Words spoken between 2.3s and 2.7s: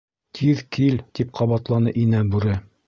Бүре.